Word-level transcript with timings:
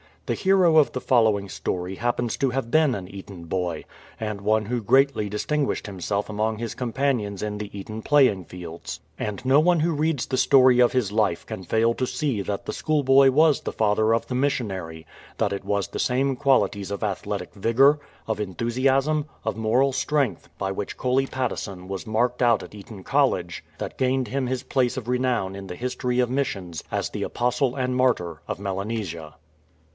The 0.25 0.33
hero 0.35 0.77
of 0.77 0.93
the 0.93 1.01
following 1.01 1.47
story 1.49 1.95
happens 1.95 2.37
to 2.37 2.49
have 2.51 2.71
been 2.71 2.95
an 2.95 3.07
Eton 3.13 3.45
boy, 3.45 3.83
and 4.19 4.41
one 4.41 4.65
who 4.65 4.81
greatly 4.81 5.29
distinguished 5.29 5.85
himself 5.85 6.27
among 6.29 6.57
his 6.57 6.73
companions 6.73 7.43
in 7.43 7.57
the 7.59 7.69
Eton 7.77 8.01
playing 8.01 8.45
fields. 8.45 9.01
270 9.19 9.27
COLEY 9.27 9.33
PATTESON 9.33 9.41
And 9.41 9.49
no 9.53 9.59
one 9.59 9.79
who 9.81 10.01
reads 10.01 10.25
the 10.25 10.37
story 10.37 10.79
of 10.79 10.93
his 10.93 11.11
life 11.11 11.45
can 11.45 11.63
fail 11.65 11.93
to 11.95 12.07
see 12.07 12.41
that 12.41 12.65
the 12.65 12.71
schoolboy 12.73 13.29
was 13.29 13.61
the 13.61 13.73
father 13.73 14.15
of 14.15 14.25
the 14.25 14.33
missionary, 14.33 15.05
that 15.37 15.53
it 15.53 15.65
was 15.65 15.89
the 15.89 15.99
same 15.99 16.35
qualities 16.35 16.89
of 16.91 17.03
athletic 17.03 17.53
vigour, 17.53 17.99
of 18.25 18.39
enthusiasm, 18.39 19.25
of 19.43 19.57
moral 19.57 19.91
strength 19.91 20.49
by 20.57 20.71
which 20.71 20.97
Coley 20.97 21.27
Patteson 21.27 21.87
was 21.89 22.07
marked 22.07 22.41
out 22.41 22.63
at 22.63 22.73
Eton 22.73 23.03
College 23.03 23.63
that 23.77 23.97
gained 23.99 24.29
him 24.29 24.47
his 24.47 24.63
place 24.63 24.97
of 24.97 25.07
renown 25.09 25.55
in 25.55 25.67
the 25.67 25.75
history 25.75 26.19
of 26.19 26.29
missions 26.29 26.83
as 26.89 27.09
the 27.09 27.21
apostle 27.21 27.75
and 27.75 27.95
martyr 27.95 28.41
of 28.47 28.59
Melanesia. 28.59 29.35